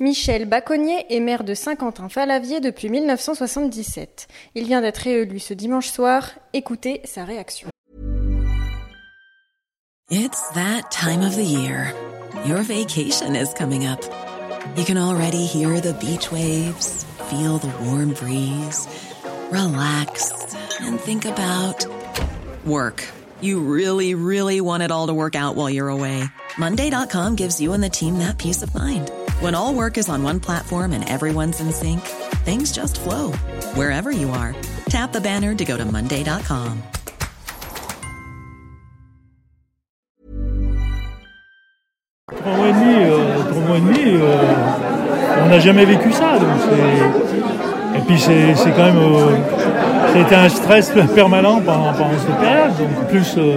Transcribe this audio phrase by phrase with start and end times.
[0.00, 4.28] Michel Baconnier est maire de Saint-Quentin-Falavier depuis 1977.
[4.54, 6.30] Il vient d'être réélu ce dimanche soir.
[6.54, 7.68] Écoutez sa réaction.
[10.10, 11.94] It's that time of the year.
[12.46, 14.00] Your vacation is coming up.
[14.74, 18.88] You can already hear the beach waves, feel the warm breeze,
[19.52, 20.32] relax
[20.80, 21.86] and think about
[22.64, 23.04] work.
[23.42, 26.24] You really, really want it all to work out while you're away.
[26.56, 29.10] Monday.com gives you and the team that peace of mind.
[29.40, 32.00] When all work is on one platform and everyone's in sync,
[32.44, 33.32] things just flow
[33.74, 34.54] wherever you are.
[34.88, 36.82] Tap the banner to go to Monday.com.
[42.32, 46.38] Et demi, euh, trois mois euh, on n'a jamais vécu ça.
[46.38, 46.48] Donc
[47.96, 48.98] et puis c'est c'est quand même.
[48.98, 49.36] euh,
[50.18, 52.72] été un stress permanent pendant, pendant cette période.
[52.78, 53.56] Donc plus, euh,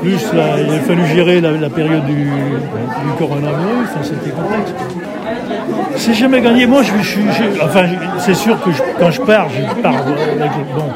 [0.00, 0.38] plus il
[0.74, 2.28] a fallu gérer la, période du,
[3.18, 3.88] coronavirus.
[4.02, 4.74] C'était complexe.
[5.96, 6.66] C'est jamais gagné.
[6.66, 7.20] Moi, je, suis-
[7.62, 7.84] enfin,
[8.18, 10.90] c'est sûr que quand je pars, je pars, bon,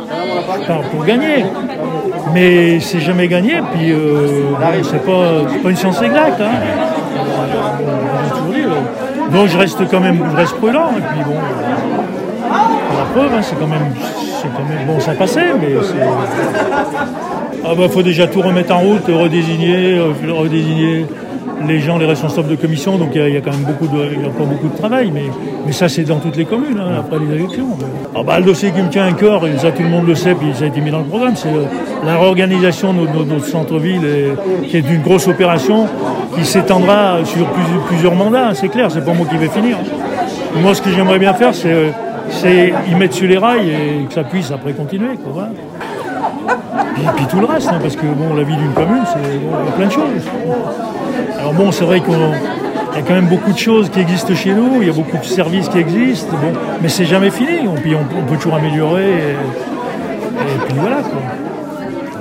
[0.60, 1.44] je pars pour gagner.
[2.32, 3.60] Mais c'est jamais gagné.
[3.72, 4.42] Puis euh,
[4.82, 6.40] c'est pas, une science exacte.
[6.40, 6.52] Hein.
[9.32, 10.90] Donc je reste quand même, je reste prudent.
[10.96, 11.36] Et puis bon,
[12.98, 13.92] la preuve, hein, c'est quand même,
[14.40, 15.74] c'est quand même bon, ça passait, mais.
[17.66, 21.06] Ah bah faut déjà tout remettre en route, redésigner, euh, redésigner
[21.66, 22.98] les gens, les responsables de commission.
[22.98, 25.72] Donc il y, a- quand même beaucoup de, y a encore beaucoup de travail, mais,
[25.72, 27.68] ça c'est dans toutes les communes hein, après les élections.
[28.14, 30.14] Ah bah le dossier qui me tient à cœur, et ça tout le monde le
[30.14, 31.64] sait, puis ça a été mis dans le programme, c'est euh,
[32.04, 34.02] la réorganisation de notre, centre-ville,
[34.68, 35.86] qui est une grosse opération
[36.36, 38.50] qui s'étendra sur plus- plusieurs mandats.
[38.54, 39.78] c'est clair, c'est pas moi qui vais finir.
[40.60, 44.12] Moi ce que j'aimerais bien faire, c'est euh, y mettre sur les rails et que
[44.12, 45.16] ça puisse après continuer.
[46.96, 49.72] Et puis tout le reste, hein, parce que bon, la vie d'une commune, c'est il
[49.72, 50.28] plein de choses.
[51.38, 54.54] Alors bon, c'est vrai qu'il y a quand même beaucoup de choses qui existent chez
[54.54, 57.66] nous, il y a beaucoup de services qui existent, bon, mais c'est jamais fini.
[57.68, 59.08] On, puis on, peut toujours améliorer.
[59.10, 60.96] Et, puis voilà.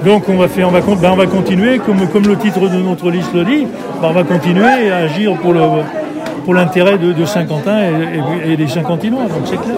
[0.06, 2.60] Donc on va faire, on va, con- ben, on va continuer, comme, comme le titre
[2.68, 3.68] de notre liste le dit,
[4.02, 5.62] ben, on va continuer à agir pour le
[6.44, 9.78] pour l'intérêt de, de Saint-Quentin et, et- et des Saint-Quentinois, donc c'est clair.